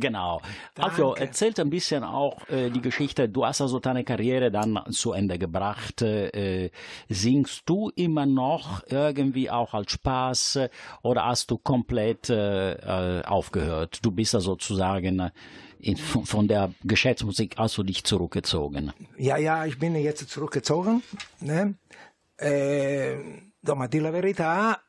[0.00, 0.40] Genau.
[0.76, 1.20] Alfio, Danke.
[1.20, 3.28] erzählt ein bisschen auch äh, die Geschichte.
[3.28, 6.02] Du hast also deine Karriere dann zu Ende gebracht.
[6.02, 6.70] Äh,
[7.08, 10.68] singst du immer noch irgendwie auch als Spaß äh,
[11.02, 13.98] oder hast du komplett äh, äh, aufgehört?
[14.02, 15.30] Du bist also sozusagen äh,
[15.80, 18.92] in, von, der Geschäftsmusik hast du dich zurückgezogen.
[19.16, 21.02] Ja, ja, ich bin jetzt zurückgezogen.
[21.40, 21.74] Ne?
[22.36, 23.16] Eh,
[23.60, 24.82] no, ma di la verità,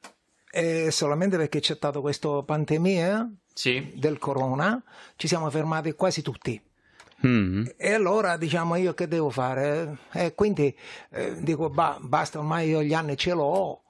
[0.52, 3.28] eh, solamente perché c'è stata questa pandemia
[3.60, 3.92] Sì.
[3.94, 4.82] del corona,
[5.18, 6.62] ci siamo fermati quasi tutti.
[7.22, 7.74] Mhm.
[7.76, 9.98] E allora diciamo io che devo fare?
[10.14, 10.74] E quindi
[11.12, 13.82] eh, dico bah, basta, ormai io gli anni ce l'ho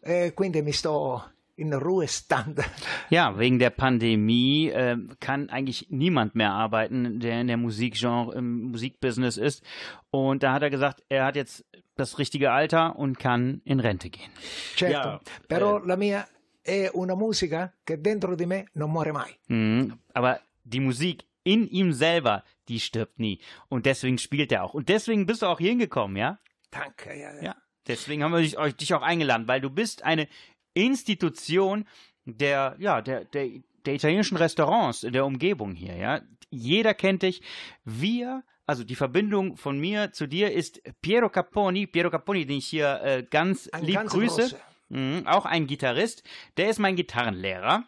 [0.00, 2.62] e quindi mi sto in Ruhestand.
[3.10, 8.70] Ja, wegen der Pandemie äh, kann eigentlich niemand mehr arbeiten, der in der Musikgenre, im
[8.70, 9.64] Musikbusiness ist.
[10.10, 11.64] Und da hat er gesagt, er hat jetzt
[11.96, 14.30] das richtige Alter und kann in Rente gehen.
[14.76, 16.28] Certo, Ja, però la mia
[16.66, 19.38] è una musica che dentro di me non muore mai.
[19.46, 19.98] Mhm.
[20.14, 23.38] Aber die Musik in ihm selber, die stirbt nie.
[23.68, 24.74] Und deswegen spielt er auch.
[24.74, 26.38] Und deswegen bist du auch hier hingekommen, ja?
[26.70, 27.42] Danke, ja, ja.
[27.42, 27.56] Ja.
[27.86, 30.26] Deswegen haben wir dich, euch, dich auch eingeladen, weil du bist eine
[30.74, 31.86] Institution
[32.24, 33.48] der, ja, der, der,
[33.84, 36.20] der italienischen Restaurants in der Umgebung hier, ja.
[36.50, 37.42] Jeder kennt dich.
[37.84, 41.86] Wir, also die Verbindung von mir zu dir ist Piero Capponi.
[41.86, 44.42] Piero Capponi, den ich hier äh, ganz Ein lieb grüße.
[44.42, 44.58] großer.
[44.88, 46.22] Mhm, auch ein Gitarrist.
[46.56, 47.84] Der ist mein Gitarrenlehrer.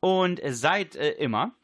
[0.00, 1.54] Und seit äh, immer,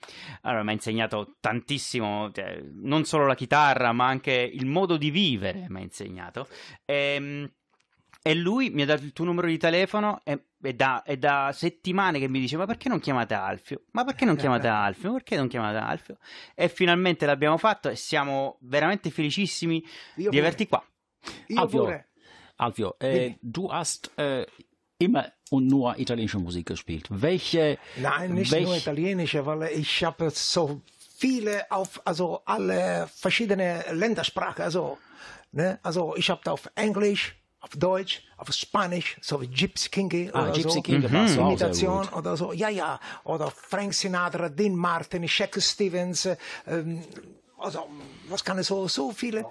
[0.42, 5.11] allora, mi ha insegnato tantissimo, eh, non solo la chitarra, ma anche il modo di
[5.11, 6.49] vivere, mi ha insegnato.
[6.85, 7.51] Ehm,
[8.22, 11.51] e lui mi ha dato il tuo numero di telefono e, e da, è da
[11.53, 13.83] settimane che mi dice: Ma perché non chiamate Alfio?
[13.92, 15.12] Ma perché non chiamate Alfio?
[15.12, 16.18] Perché non chiamate Alfio?
[16.55, 19.85] E finalmente l'abbiamo fatto e siamo veramente felicissimi
[20.16, 20.83] Io di averti qua.
[21.49, 22.05] Io Alfio.
[22.59, 24.46] Alfio äh, du hast äh,
[24.98, 27.06] immer und nur italienische Musik gespielt.
[27.11, 30.80] Welche, Nein, nicht welch- nur italienische, weil ich habe so
[31.18, 34.98] viele auf, also alle verschiedene Ländersprachen, also,
[35.52, 40.42] ne, also ich habe auf Englisch, auf Deutsch, auf Spanisch, so wie Gypsy King Ah,
[40.42, 40.82] oder Gypsy so.
[40.82, 46.28] King auch sehr Imitation oder so, ja, ja, oder Frank Sinatra, Dean Martin, Shaq Stevens,
[46.66, 47.02] ähm,
[47.59, 47.87] also,
[48.28, 49.44] was kann es so, so viele?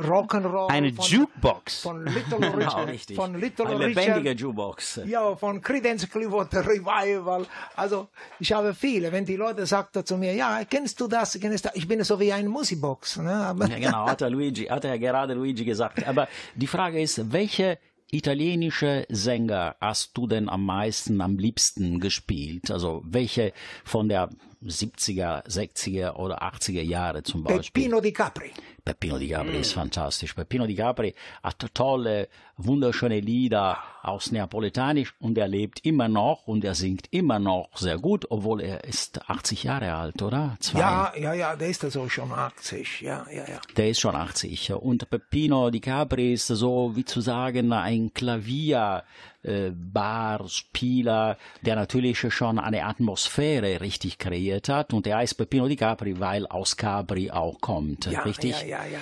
[0.00, 0.68] Rock'n'Roll.
[0.68, 1.82] Eine von- Jukebox.
[1.82, 2.88] Von Little Genau, Richard.
[2.88, 3.16] richtig.
[3.16, 4.06] Von Little Eine Richard.
[4.06, 5.00] lebendige Jukebox.
[5.06, 7.46] Ja, von Creedence Clearwater Revival.
[7.76, 9.10] Also, ich habe viele.
[9.12, 11.76] Wenn die Leute sagten zu mir, ja, kennst du das, kennst du das?
[11.76, 13.18] Ich bin so wie ein Musikbox.
[13.18, 13.30] Ne?
[13.30, 16.06] Ja, genau, hat er Luigi, hat er gerade Luigi gesagt.
[16.06, 17.78] Aber die Frage ist, welche
[18.10, 22.70] italienische Sänger hast du denn am meisten, am liebsten gespielt?
[22.70, 23.52] Also welche
[23.84, 24.28] von der
[24.68, 27.84] 70er, 60er oder 80er Jahre zum Beispiel?
[27.84, 28.52] Peppino di Capri.
[28.84, 30.34] Peppino di Capri ist fantastisch.
[30.34, 36.64] Peppino di Capri hat tolle, wunderschöne Lieder aus Neapolitanisch und er lebt immer noch und
[36.64, 40.56] er singt immer noch sehr gut, obwohl er ist 80 Jahre alt, oder?
[40.60, 40.78] Zwei.
[40.78, 43.00] Ja, ja, ja, der ist so schon 80.
[43.00, 43.60] Ja, ja, ja.
[43.76, 44.72] Der ist schon 80.
[44.74, 49.02] Und Peppino di Capri ist so, wie zu sagen, ein Klavier,
[49.46, 54.92] äh, Barspieler, der natürlich schon eine Atmosphäre richtig kreiert hat.
[54.92, 58.06] Und er heißt Peppino di Capri, weil aus Capri auch kommt.
[58.06, 58.60] Ja, richtig?
[58.62, 58.98] ja, ja, ja.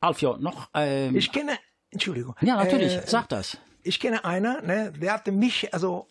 [0.00, 1.58] Alfio, noch, ähm, Ich kenne,
[1.90, 2.34] Entschuldigung.
[2.40, 3.58] ja, natürlich, Äh, sag das.
[3.82, 6.06] ich kenne einen, ne, der hatte mich also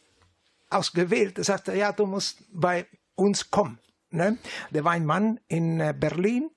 [0.70, 1.38] ausgewählt.
[1.38, 2.86] Der sagte, ja, du musst bei
[3.16, 3.80] uns kommen.
[4.10, 4.38] Ne?
[4.72, 6.50] Der war ein Mann in äh, Berlin,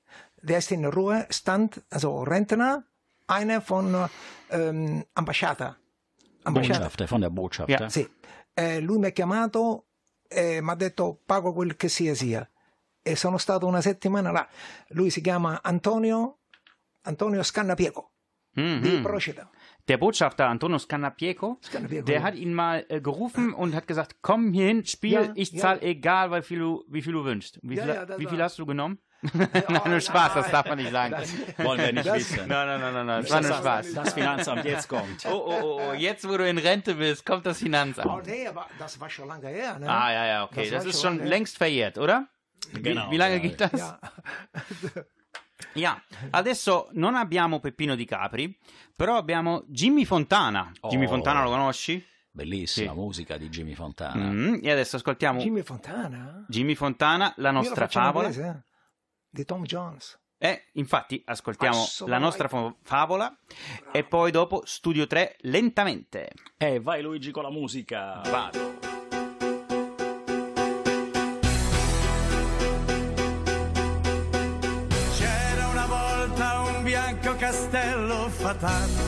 [0.42, 2.84] der ist in Ruhestand, also Rentner,
[3.26, 4.08] einer von äh,
[4.50, 5.76] ähm, Ambasciata.
[6.46, 6.78] Ambasciata.
[6.80, 7.68] Botschafter, von der Botschaft.
[7.70, 7.78] Ja.
[7.80, 7.88] ja.
[7.88, 8.08] Sì.
[8.54, 9.86] Eh, lui mi ha chiamato
[10.28, 12.48] e mi ha detto pago quel che sia sia.
[13.02, 14.48] E sono stato una settimana là.
[14.88, 16.38] Lui si chiama Antonio,
[17.02, 18.10] Antonio Scannapiego
[18.56, 18.80] Mhm.
[18.80, 19.50] di Procida.
[19.86, 22.06] Der Botschafter Antonio Scannapieko, Scannapiego.
[22.06, 25.52] der hat ihn mal äh, gerufen und hat gesagt, komm hier hin, spiel, Ja, ich
[25.52, 25.60] ja.
[25.60, 27.60] zahl egal, wie viel du, wie viel du wünschst.
[27.62, 28.98] Wie Ja, viel, ja, wie viel hast du genommen?
[29.32, 31.14] Nein, nur Spaß, das darf man nicht sagen.
[31.58, 32.46] Wollen wir nicht wissen.
[32.46, 33.94] Nein, nein, nein, nein, nein, das war nur Spaß.
[33.94, 35.24] Das Finanzamt jetzt kommt.
[35.26, 38.26] Oh, oh, oh, oh, jetzt wo du in Rente bist, kommt das Oh Finanzamt.
[38.26, 39.78] nee, aber das war schon lange her.
[39.78, 39.88] Ne?
[39.88, 42.26] Ah, ja, ja, okay, Das ist schon längst verjährt, oder?
[42.72, 43.40] Genau, Wie, wie lange ja.
[43.40, 43.72] geht das?
[43.72, 43.98] Ja.
[45.72, 46.00] Ja,
[46.30, 48.58] adesso non abbiamo Peppino di Capri,
[48.94, 50.70] però abbiamo Jimmy Fontana.
[50.88, 51.08] Jimmy Oh.
[51.08, 52.02] Fontana lo conosci?
[52.30, 52.98] Bellissima Sì.
[52.98, 54.24] musica di Jimmy Fontana.
[54.24, 56.44] Mm, E adesso ascoltiamo Jimmy Fontana?
[56.48, 57.50] Jimmy Fontana, la
[59.36, 60.18] di Tom Jones.
[60.38, 63.92] Eh, infatti, ascoltiamo la nostra favola Bravo.
[63.92, 66.32] e poi dopo Studio 3 lentamente.
[66.56, 68.20] Eh, vai Luigi con la musica.
[68.24, 68.74] Vado.
[75.18, 79.02] C'era una volta un bianco castello fatato.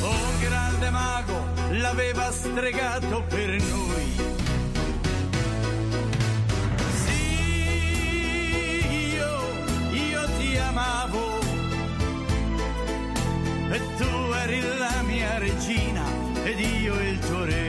[0.00, 4.41] Un grande mago l'aveva stregato per noi.
[15.12, 16.04] mia regina
[16.42, 17.61] ed io il tuo re.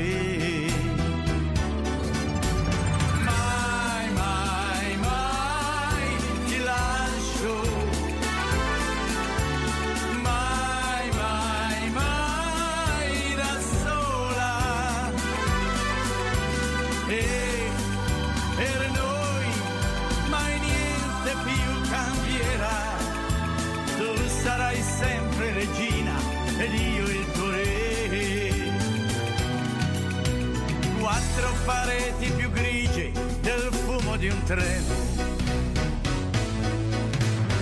[34.43, 34.93] treno.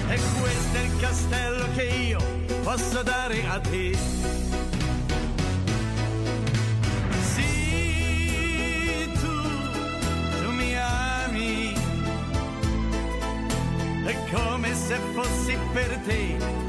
[0.10, 2.20] E questo è il castello che io
[2.64, 3.96] posso dare a te.
[7.34, 9.42] Sì, tu,
[10.42, 11.74] tu mi ami.
[14.06, 16.61] È come se fossi per te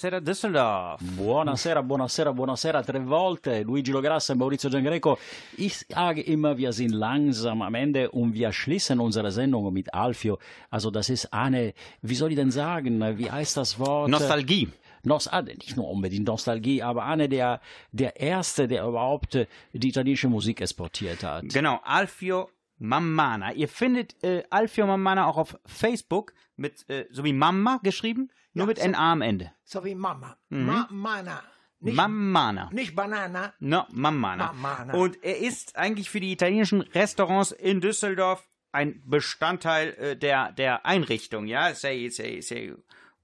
[0.00, 1.00] Buonasera Düsseldorf.
[1.02, 3.62] Buonasera, buonasera, buonasera tre volte.
[3.62, 5.18] Luigi Lograssa und Maurizio Giangreco.
[5.58, 10.38] Ich sage immer, wir sind langsam am Ende und wir schließen unsere Sendung mit Alfio.
[10.70, 14.08] Also das ist eine, wie soll ich denn sagen, wie heißt das Wort?
[14.08, 14.68] Nostalgie.
[15.02, 17.60] Nos ah, nicht nur unbedingt Nostalgie, aber eine der,
[17.92, 19.34] der erste, der überhaupt
[19.74, 21.44] die italienische Musik exportiert hat.
[21.50, 22.48] Genau, Alfio
[22.78, 23.52] Mammana.
[23.52, 28.64] Ihr findet äh, Alfio Mammana auch auf Facebook mit äh, so wie Mama geschrieben, nur
[28.64, 29.52] Ja, mit so- NA am Ende.
[29.64, 30.36] So wie Mama.
[30.48, 31.42] Ma Mana.
[31.82, 32.68] Nicht, Mammana.
[32.72, 33.54] nicht Banana.
[33.58, 34.52] No, Mammana.
[34.52, 34.92] Mammana.
[34.94, 40.84] Und er ist eigentlich für die italienischen Restaurants in Düsseldorf ein Bestandteil äh, der, der
[40.84, 41.74] Einrichtung, ja?
[41.74, 42.74] Sei, sei, sei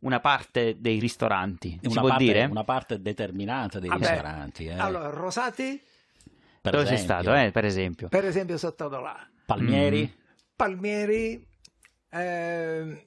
[0.00, 1.78] una parte dei ristoranti.
[1.82, 2.44] Si Una può parte, dire?
[2.46, 4.08] una parte determinata dei Vabbè.
[4.08, 4.66] ristoranti.
[4.66, 4.78] eh.
[4.78, 5.78] Allora, Rosati,
[6.62, 8.08] Per Dove sei esempio, stato, eh, per esempio?
[8.08, 9.16] per esempio, sotto là.
[9.44, 10.10] Palmieri,
[10.56, 11.46] Palmieri,
[12.10, 13.05] eh,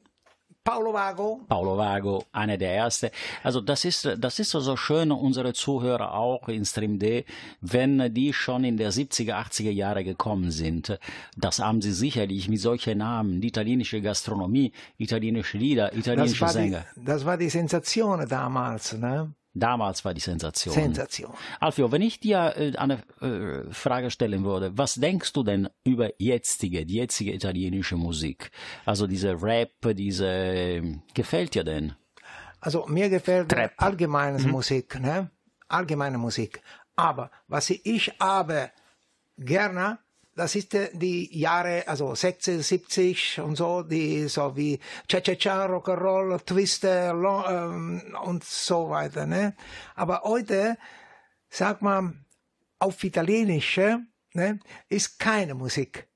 [0.70, 1.42] Paolo Vago.
[1.48, 3.10] Paulo Vago, eine der erste.
[3.44, 7.26] Also das ist, das ist so schön, unsere Zuhörer auch in Stream D,
[7.60, 11.00] wenn die schon in der 70er, 80er Jahre gekommen sind.
[11.36, 16.52] Das haben sie sicherlich mit solchen Namen, die italienische Gastronomie, italienische Lieder, Das italienische die,
[16.52, 16.86] Sänger.
[16.96, 19.34] das war die Sensation damals, ne?
[19.54, 20.74] Damals war die Sensation.
[20.74, 21.34] Sensation.
[21.60, 26.12] Alfio, wenn ich dir äh, eine äh, Frage stellen würde, was denkst du denn über
[26.22, 28.52] jetzige, die jetzige italienische Musik?
[28.86, 31.94] Also diese Rap, diese, äh, gefällt dir denn?
[32.62, 33.72] Also mir gefällt Trap.
[33.78, 35.32] allgemeine Musik, ne?
[35.68, 36.62] Allgemeine Musik.
[36.96, 38.72] Aber was ich habe
[39.38, 40.00] gerne,
[40.40, 44.80] das ist äh, die Jahre, also 60, 70 und so, die so wie
[45.10, 49.54] Cha-Cha-Cha, Rock'n'Roll, Twister Lo- ähm, und so weiter, ne?
[49.96, 50.78] Aber heute,
[51.50, 52.14] sag mal,
[52.80, 54.00] auf Italienische,
[54.34, 56.08] ne, ist keine Musik.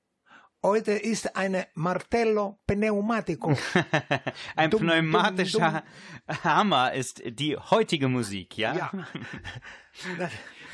[0.62, 3.54] Heute ist eine Martello Pneumatico.
[4.56, 5.82] Ein Dumm, pneumatischer
[6.42, 8.74] Hammer ist die heutige Musik, ja?
[8.74, 8.90] ja.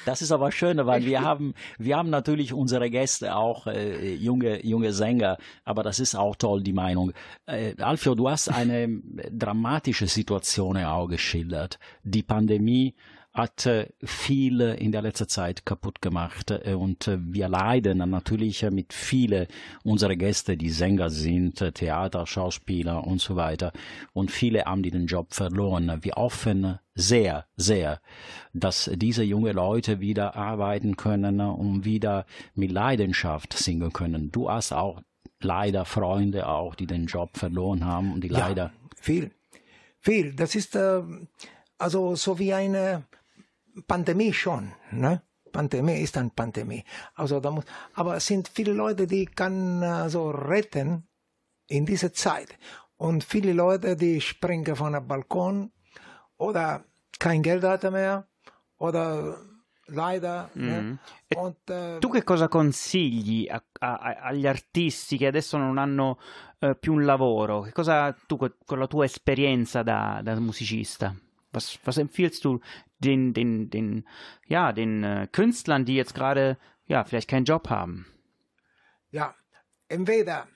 [0.06, 4.64] Das ist aber schön, weil wir haben, wir haben natürlich unsere Gäste auch äh, junge,
[4.64, 7.12] junge Sänger, aber das ist auch toll, die Meinung.
[7.46, 11.78] Äh, Alfio, du hast eine dramatische Situation auch geschildert.
[12.02, 12.94] Die Pandemie
[13.32, 18.62] hat äh, viel in der letzten Zeit kaputt gemacht äh, und äh, wir leiden natürlich
[18.64, 19.46] äh, mit vielen
[19.84, 23.72] unserer Gäste, die Sänger sind, äh, Theater, Schauspieler und so weiter
[24.12, 25.98] und viele haben den Job verloren.
[26.02, 28.00] Wir hoffen sehr, sehr,
[28.52, 34.32] dass diese junge Leute wieder arbeiten können und wieder mit Leidenschaft singen können.
[34.32, 35.02] Du hast auch
[35.40, 39.30] leider Freunde auch, die den Job verloren haben und die Ja, leider Viel,
[40.00, 40.34] viel.
[40.34, 41.02] Das ist äh,
[41.78, 43.04] also so wie eine
[43.86, 44.72] Pandemie schon.
[44.92, 45.22] Ne?
[45.52, 46.84] Pandemie ist eine Pandemie.
[47.14, 47.64] Also da muss,
[47.94, 51.08] aber es sind viele Leute, die kann äh, so retten
[51.68, 52.56] in dieser Zeit.
[52.96, 55.72] Und viele Leute, die springen von einem Balkon
[56.36, 56.84] oder
[57.18, 58.26] kein Geld hatte mehr
[58.78, 59.38] oder
[59.86, 60.50] leider.
[60.54, 60.98] Ne?
[61.36, 66.18] Und, äh, Tu che cosa consigli a- a- agli artisti che adesso non hanno
[66.60, 67.62] eh, più un lavoro?
[67.62, 71.14] Che cosa tu co- con la tua esperienza da, da musicista?
[71.52, 72.60] Was, was empfiehlst du
[73.00, 74.06] den, den, den,
[74.46, 78.06] ja, den äh, Künstlern, die jetzt gerade ja vielleicht keinen Job haben?
[79.10, 79.34] ja,
[79.88, 80.46] entweder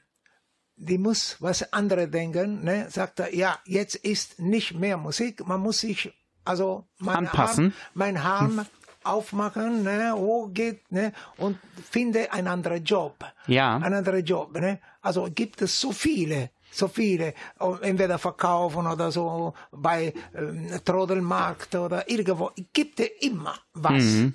[0.77, 2.91] die muss was andere denken, ne?
[2.91, 6.13] sagt er, ja, jetzt ist nicht mehr Musik, man muss sich
[6.45, 7.67] also mein Anpassen.
[7.67, 8.67] Arm, mein Arm
[9.05, 10.13] aufmachen, ne?
[10.17, 11.13] wo geht, ne?
[11.37, 11.59] und
[11.91, 13.25] finde einen anderen Job.
[13.47, 13.77] Ja.
[13.77, 14.81] Einen anderen Job, ne?
[15.01, 17.35] Also gibt es so viele, so viele,
[17.83, 24.03] entweder verkaufen oder so bei ähm, Trodelmarkt oder irgendwo, gibt es immer was.
[24.03, 24.35] Mhm.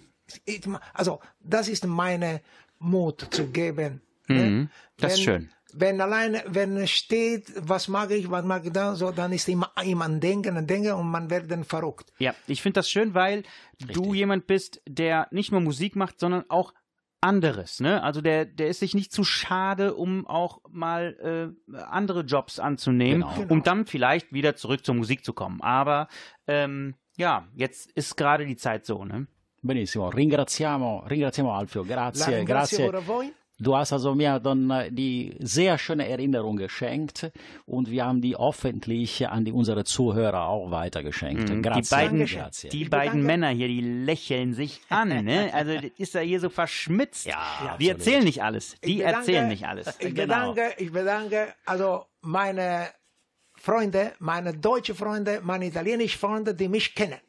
[0.94, 2.42] Also das ist meine
[2.80, 4.02] Mut zu geben.
[4.28, 4.44] ne?
[4.44, 5.50] Mhm, das ist wenn, schön.
[5.74, 9.48] Wenn alleine, wenn es steht, was mag ich, was mag ich da, so, dann ist
[9.50, 12.12] immer jemand denken und denken und man wird dann verrückt.
[12.20, 13.44] Ja, ich finde das schön, weil
[13.80, 16.74] du jemand bist, der nicht nur Musik macht, sondern auch
[17.22, 18.02] anderes, ne?
[18.04, 23.26] Also der, der ist sich nicht zu schade, um auch mal äh, andere Jobs anzunehmen,
[23.36, 23.52] Genau.
[23.54, 25.62] um dann vielleicht wieder zurück zur Musik zu kommen.
[25.62, 26.08] Aber
[26.48, 29.28] ähm, ja, jetzt ist gerade die Zeit so, ne?
[29.62, 32.90] Benissimo, ringraziamo, ringraziamo Alfio, grazie, grazie.
[33.62, 37.30] Du hast also mir dann äh, die sehr schöne Erinnerung geschenkt
[37.66, 41.50] und wir haben die öffentlich an die unsere Zuhörer auch weitergeschenkt.
[41.50, 41.62] Mhm.
[41.62, 42.70] Grazie, die beiden, grazie.
[42.70, 45.54] die beiden Männer hier, die lächeln sich an, ne?
[45.54, 47.26] Also ist ja hier so verschmitzt.
[47.26, 47.36] Ja,
[47.80, 47.90] die absolut.
[47.90, 48.76] erzählen nicht alles.
[48.84, 49.88] Die Ich bedanke- erzählen nicht alles.
[50.00, 50.54] Ich Genau.
[50.54, 52.88] bedanke, ich bedanke, also meine
[53.56, 57.20] Freunde, meine deutschen Freunde, meine italienischen Freunde, die mich kennen.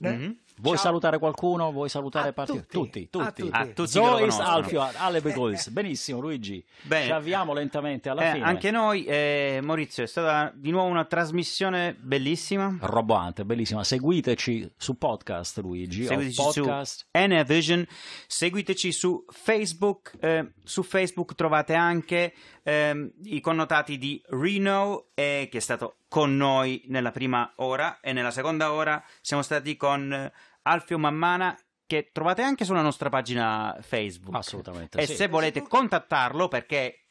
[0.00, 0.34] Ne?
[0.58, 1.70] Vuoi salutare qualcuno?
[1.70, 2.66] Vuoi salutare A parti- tutti.
[2.70, 3.42] tutti, A tutti.
[3.42, 3.56] tutti.
[3.56, 4.48] A tutti conoscono.
[4.48, 5.72] Alfio, alle begrüßen.
[5.72, 6.64] Benissimo, Luigi.
[6.82, 7.04] Bene.
[7.06, 8.44] Ci avviamo lentamente alla Eh, fine.
[8.44, 12.74] anche noi, eh, Maurizio, è stata di nuovo una trasmissione bellissima.
[12.80, 13.84] Roboante, bellissima.
[13.84, 16.04] Seguiteci su podcast, Luigi.
[16.06, 17.06] Seguiteci o su podcast.
[17.46, 17.86] Vision,
[18.26, 20.14] seguiteci su Facebook.
[20.20, 22.32] eh, su Facebook trovate anche
[22.62, 28.12] ehm, i connotati di Reno, eh, che è stato con noi nella prima ora, e
[28.12, 30.32] nella seconda ora siamo stati con eh,
[30.62, 31.56] Alfio Mammana.
[31.88, 34.34] Che trovate anche sulla nostra pagina Facebook.
[34.34, 35.14] Assolutamente, E sì.
[35.14, 37.06] se volete contattarlo perché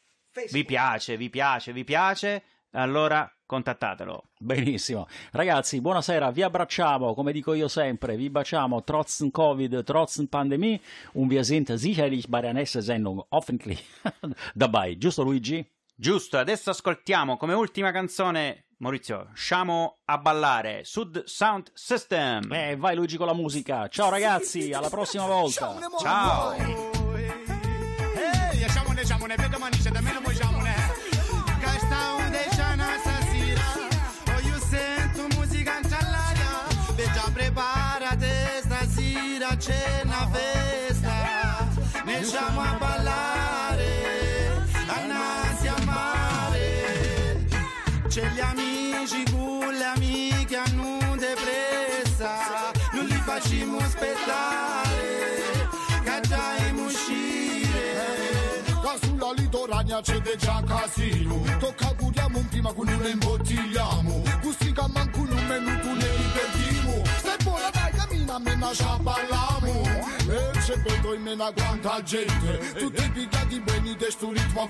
[0.50, 2.42] vi piace, vi piace, vi piace,
[2.72, 4.32] allora contattatelo.
[4.38, 5.06] Benissimo.
[5.32, 10.78] Ragazzi, buonasera, vi abbracciamo, come dico io sempre, vi baciamo trotz Covid, trotz Pandemie
[11.12, 13.82] und wir sind sicherlich bei der nächsten Sendung hoffentlich
[14.52, 14.98] dabei.
[14.98, 15.64] Giusto Luigi?
[15.94, 22.52] Giusto, adesso ascoltiamo come ultima canzone, Maurizio, Sciamo a ballare, Sud Sound System.
[22.52, 23.88] Eh, vai Luigi con la musica.
[23.88, 25.78] Ciao ragazzi, alla prossima volta.
[25.98, 26.52] Ciao!
[26.52, 26.96] Hey,
[60.02, 61.74] c'è de già casino che
[67.42, 68.38] buona dai cammina
[70.28, 73.96] E c'è vedo mena quanta gente Tutti pigliati bene
[74.32, 74.68] ritmo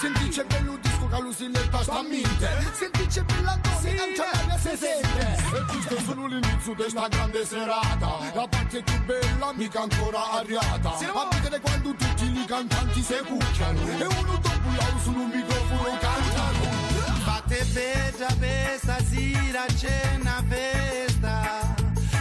[0.00, 0.78] Senti c'è bello
[1.14, 5.64] disco che l'usilletta sta a mente Senti c'è bella donna anche l'aria si sente E
[5.68, 8.18] questo è solo l'inizio di sta grande serata.
[8.34, 13.80] La parte più bella mica ancora arriata A vedere quando tutti i cantanti si cucchiano
[13.80, 16.82] E uno dopo l'altro su un microfono cantano
[17.24, 21.74] Fate bella per stasera c'è una festa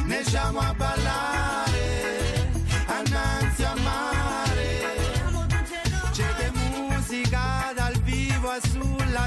[0.05, 1.72] Ne siamo a ballare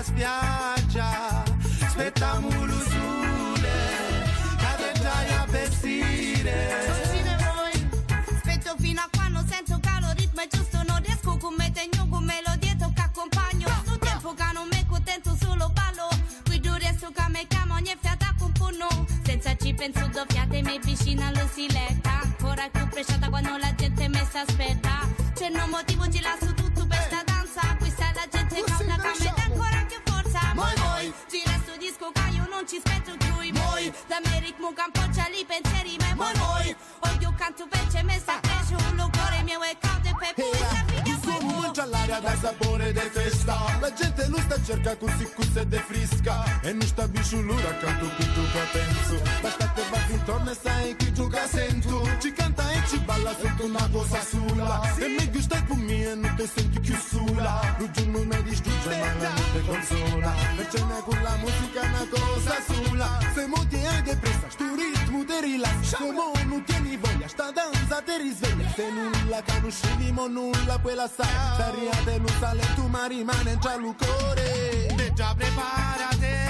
[0.06, 1.42] spiaggia.
[1.80, 3.74] Aspettiamo lo sole
[4.56, 6.94] Che dai a vestire
[7.54, 7.88] voi
[8.34, 12.06] Aspetto fino a quando sento che lo ritmo è giusto Non riesco con me tegno
[12.08, 13.68] con melodie che accompagno.
[13.84, 16.08] Sto tempo che non mi contento solo ballo.
[16.60, 18.88] Giù resto che me chiamo ogni fiata con punno.
[19.24, 24.08] Senza ci penso doppiate mi vicina lo si letta Ancora più presciata quando la gente
[24.08, 25.08] mi si aspetta.
[25.34, 26.65] C'è un motivo ci lascio tutto
[32.70, 36.32] ci pentru i Moi, la merit mugam počeli pensieri, me moi.
[36.42, 36.66] moj
[37.02, 40.85] ho eu cantu veče me sa krežu, lugore mi je kao de pe puta
[42.16, 43.56] mangia l'aria da sapore de festa.
[43.80, 46.60] La gente lo sta cerca così così de frisca.
[46.62, 51.12] E non sta bisciulura canto qui tu che penso Basta te batti intorno sai chi
[51.12, 55.78] gioca sento Ci canta e ci balla sento una cosa sola E mi gusta con
[55.78, 60.34] me e non ti senti più sola Lo giorno mi distrugge ma la notte consola
[60.56, 65.40] Perché ne con la musica una cosa sola Se moti e depressa sto ritmo ti
[65.40, 71.66] rilassa Come non tieni voglia sta danza ti risveglia Se nulla conoscevimo nulla quella sai
[72.06, 74.88] de luz sale tu marimán, entra al lucore.
[74.96, 76.45] Deja prepárate.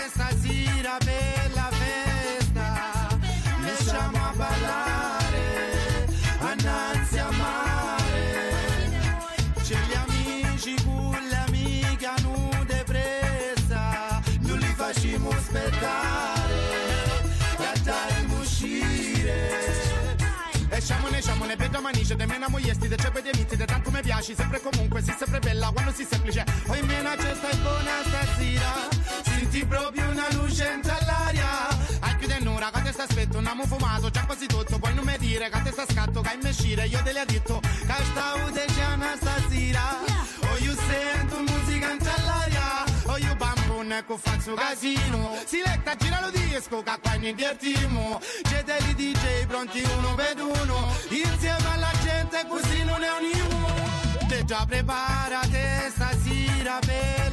[21.86, 25.14] Domani de mena moiesti, de ceppe de miti, de tanto mi piaci, sempre comunque, si
[25.16, 26.44] sempre bella, quando si semplice.
[26.66, 28.88] Poi mena c'è stai buona stasera,
[29.22, 31.68] senti proprio una luce all'aria.
[32.00, 35.04] Hai più dell'ora, che te sta aspetto, non abbiamo fumato, già quasi tutto, puoi non
[35.04, 38.04] mi dire che te sta scatto, che hai mescire, io te le ho detto, che
[38.10, 39.84] stavo de giana stasera.
[40.40, 42.25] Oh, io sento musica bambone,
[43.92, 45.36] ecco faccio casino.
[45.44, 48.20] Siletta, gira lo disco, che qua ne divertimo.
[48.42, 54.44] C'è dei DJ pronti uno per uno, insieme alla gente così non è un Te
[54.44, 57.32] già preparate stasera per